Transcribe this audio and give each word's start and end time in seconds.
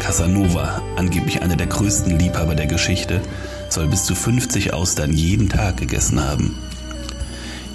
Casanova, 0.00 0.80
angeblich 0.96 1.42
einer 1.42 1.56
der 1.56 1.66
größten 1.66 2.18
Liebhaber 2.18 2.54
der 2.54 2.66
Geschichte, 2.66 3.20
soll 3.68 3.88
bis 3.88 4.04
zu 4.04 4.14
50 4.14 4.72
Austern 4.72 5.12
jeden 5.12 5.50
Tag 5.50 5.76
gegessen 5.76 6.24
haben. 6.24 6.56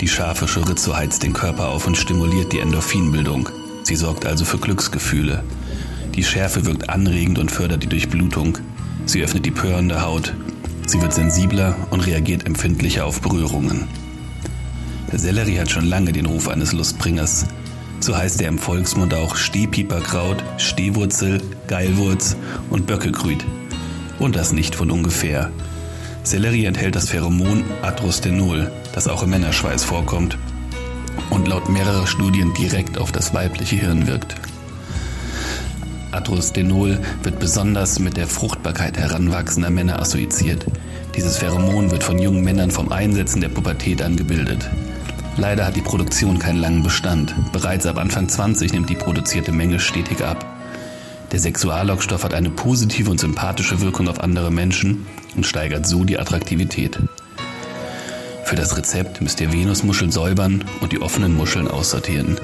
Die 0.00 0.08
scharfe 0.08 0.46
Chorizo 0.46 0.96
heizt 0.96 1.22
den 1.22 1.32
Körper 1.32 1.68
auf 1.68 1.86
und 1.86 1.96
stimuliert 1.96 2.52
die 2.52 2.60
Endorphinbildung. 2.60 3.48
Sie 3.82 3.96
sorgt 3.96 4.26
also 4.26 4.44
für 4.44 4.58
Glücksgefühle. 4.58 5.42
Die 6.14 6.22
Schärfe 6.22 6.64
wirkt 6.64 6.90
anregend 6.90 7.38
und 7.38 7.50
fördert 7.50 7.82
die 7.82 7.88
Durchblutung. 7.88 8.58
Sie 9.04 9.22
öffnet 9.22 9.44
die 9.44 9.50
Pören 9.50 9.88
der 9.88 10.06
Haut. 10.06 10.32
Sie 10.86 11.00
wird 11.00 11.12
sensibler 11.12 11.74
und 11.90 12.06
reagiert 12.06 12.46
empfindlicher 12.46 13.04
auf 13.04 13.20
Berührungen. 13.20 13.88
Der 15.10 15.18
Sellerie 15.18 15.58
hat 15.58 15.70
schon 15.70 15.86
lange 15.86 16.12
den 16.12 16.26
Ruf 16.26 16.48
eines 16.48 16.72
Lustbringers. 16.72 17.46
So 18.00 18.16
heißt 18.16 18.40
er 18.42 18.48
im 18.48 18.58
Volksmund 18.58 19.14
auch 19.14 19.36
Stehpieperkraut, 19.36 20.42
Stehwurzel, 20.58 21.42
Geilwurz 21.66 22.36
und 22.70 22.86
Böckegrüt. 22.86 23.44
Und 24.18 24.36
das 24.36 24.52
nicht 24.52 24.74
von 24.74 24.90
ungefähr. 24.90 25.50
Sellerie 26.22 26.66
enthält 26.66 26.94
das 26.94 27.08
Pheromon 27.08 27.64
Atrostenol, 27.82 28.70
das 28.92 29.08
auch 29.08 29.22
im 29.22 29.30
Männerschweiß 29.30 29.84
vorkommt 29.84 30.38
und 31.30 31.48
laut 31.48 31.68
mehrerer 31.68 32.06
Studien 32.06 32.54
direkt 32.54 32.98
auf 32.98 33.12
das 33.12 33.34
weibliche 33.34 33.76
Hirn 33.76 34.06
wirkt. 34.06 34.36
Atrostenol 36.14 37.00
wird 37.22 37.38
besonders 37.40 37.98
mit 37.98 38.16
der 38.16 38.26
Fruchtbarkeit 38.26 38.96
heranwachsender 38.96 39.70
Männer 39.70 40.00
assoziiert. 40.00 40.64
Dieses 41.16 41.38
Pheromon 41.38 41.90
wird 41.90 42.04
von 42.04 42.18
jungen 42.18 42.44
Männern 42.44 42.70
vom 42.70 42.92
Einsetzen 42.92 43.40
der 43.40 43.48
Pubertät 43.48 44.00
an 44.02 44.16
gebildet. 44.16 44.70
Leider 45.36 45.66
hat 45.66 45.76
die 45.76 45.80
Produktion 45.80 46.38
keinen 46.38 46.60
langen 46.60 46.82
Bestand. 46.82 47.34
Bereits 47.52 47.86
ab 47.86 47.98
Anfang 47.98 48.28
20 48.28 48.72
nimmt 48.72 48.88
die 48.88 48.94
produzierte 48.94 49.50
Menge 49.50 49.80
stetig 49.80 50.24
ab. 50.24 50.46
Der 51.32 51.40
Sexuallockstoff 51.40 52.22
hat 52.22 52.34
eine 52.34 52.50
positive 52.50 53.10
und 53.10 53.18
sympathische 53.18 53.80
Wirkung 53.80 54.08
auf 54.08 54.20
andere 54.20 54.52
Menschen 54.52 55.06
und 55.34 55.46
steigert 55.46 55.86
so 55.86 56.04
die 56.04 56.18
Attraktivität. 56.18 56.98
Für 58.44 58.54
das 58.54 58.76
Rezept 58.76 59.20
müsst 59.20 59.40
ihr 59.40 59.52
Venusmuscheln 59.52 60.12
säubern 60.12 60.64
und 60.80 60.92
die 60.92 61.02
offenen 61.02 61.34
Muscheln 61.36 61.66
aussortieren. 61.66 62.38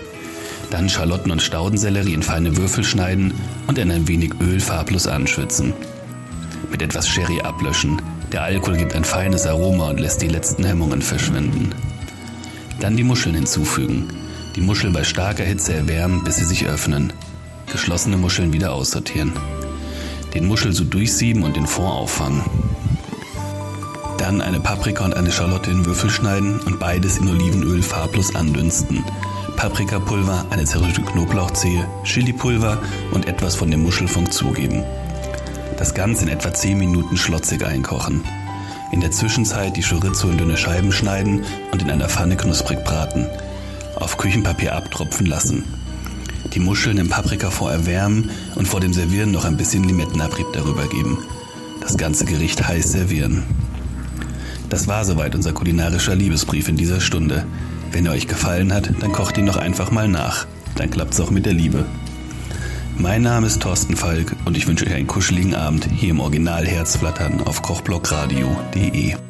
Dann 0.71 0.89
Schalotten 0.89 1.33
und 1.33 1.43
Staudensellerie 1.43 2.15
in 2.15 2.23
feine 2.23 2.57
Würfel 2.57 2.85
schneiden 2.85 3.35
und 3.67 3.77
in 3.79 3.91
ein 3.91 4.07
wenig 4.07 4.33
Öl 4.41 4.61
farblos 4.61 5.07
anschwitzen. 5.07 5.75
Mit 6.71 6.81
etwas 6.81 7.09
Sherry 7.09 7.41
ablöschen. 7.41 8.01
Der 8.31 8.43
Alkohol 8.43 8.77
gibt 8.77 8.95
ein 8.95 9.05
feines 9.05 9.47
Aroma 9.47 9.91
und 9.91 9.99
lässt 9.99 10.23
die 10.23 10.29
letzten 10.29 10.65
Hemmungen 10.65 11.03
verschwinden. 11.03 11.75
Dann 12.79 12.97
die 12.97 13.03
Muscheln 13.03 13.35
hinzufügen. 13.35 14.09
Die 14.55 14.61
Muscheln 14.61 14.93
bei 14.93 15.03
starker 15.03 15.45
Hitze 15.45 15.75
erwärmen, 15.75 16.23
bis 16.23 16.37
sie 16.37 16.45
sich 16.45 16.67
öffnen. 16.67 17.13
Geschlossene 17.73 18.17
Muscheln 18.17 18.53
wieder 18.53 18.73
aussortieren. 18.73 19.33
Den 20.35 20.47
Muschelsud 20.47 20.93
durchsieben 20.95 21.43
und 21.43 21.57
den 21.57 21.67
Fond 21.67 21.91
auffangen. 21.91 22.43
Dann 24.19 24.41
eine 24.41 24.61
Paprika 24.61 25.05
und 25.05 25.17
eine 25.17 25.33
Schalotte 25.33 25.71
in 25.71 25.85
Würfel 25.85 26.11
schneiden 26.11 26.61
und 26.61 26.79
beides 26.79 27.19
in 27.19 27.29
Olivenöl 27.29 27.83
farblos 27.83 28.35
andünsten. 28.35 29.03
Paprikapulver, 29.61 30.47
eine 30.49 30.65
zerrüttete 30.65 31.03
Knoblauchzehe, 31.03 31.87
Chilipulver 32.03 32.79
und 33.11 33.29
etwas 33.29 33.57
von 33.57 33.71
dem 33.71 33.83
Muschelfunk 33.83 34.33
zugeben. 34.33 34.85
Das 35.77 35.93
Ganze 35.93 36.23
in 36.23 36.31
etwa 36.31 36.55
10 36.55 36.79
Minuten 36.79 37.19
schlotzig 37.19 37.63
einkochen. 37.67 38.25
In 38.91 39.03
der 39.03 39.11
Zwischenzeit 39.11 39.77
die 39.77 39.83
Chorizo 39.83 40.31
in 40.31 40.39
dünne 40.39 40.57
Scheiben 40.57 40.93
schneiden 40.93 41.45
und 41.73 41.83
in 41.83 41.91
einer 41.91 42.09
Pfanne 42.09 42.39
knusprig 42.39 42.83
braten. 42.85 43.27
Auf 43.97 44.17
Küchenpapier 44.17 44.75
abtropfen 44.75 45.27
lassen. 45.27 45.65
Die 46.55 46.61
Muscheln 46.61 46.97
im 46.97 47.11
Paprikafond 47.11 47.71
erwärmen 47.71 48.31
und 48.55 48.67
vor 48.67 48.81
dem 48.81 48.95
Servieren 48.95 49.31
noch 49.31 49.45
ein 49.45 49.59
bisschen 49.59 49.85
Limettenabrieb 49.85 50.47
darüber 50.55 50.87
geben. 50.87 51.19
Das 51.83 51.99
ganze 51.99 52.25
Gericht 52.25 52.67
heiß 52.67 52.93
servieren. 52.93 53.43
Das 54.71 54.89
war 54.89 55.05
soweit 55.05 55.35
unser 55.35 55.53
kulinarischer 55.53 56.15
Liebesbrief 56.15 56.67
in 56.69 56.79
dieser 56.79 57.03
Stunde. 57.03 57.45
Wenn 57.93 58.07
er 58.07 58.13
euch 58.13 58.29
gefallen 58.29 58.73
hat, 58.73 58.91
dann 59.01 59.13
kocht 59.13 59.37
ihn 59.39 59.47
doch 59.47 59.57
einfach 59.57 59.91
mal 59.91 60.09
nach. 60.09 60.47
Dann 60.77 60.91
klappt's 60.91 61.21
auch 61.21 61.31
mit 61.31 61.47
der 61.47 61.55
Liebe. 61.55 61.85
Mein 62.97 63.23
Name 63.23 63.47
ist 63.47 63.63
Thorsten 63.63 63.97
Falk 63.97 64.37
und 64.45 64.57
ich 64.57 64.67
wünsche 64.67 64.87
euch 64.87 64.95
einen 64.95 65.07
kuscheligen 65.07 65.55
Abend 65.55 65.89
hier 65.91 66.11
im 66.11 66.21
Original 66.21 66.67
Herzflattern 66.67 67.41
auf 67.47 67.63
kochblockradio.de. 67.63 69.30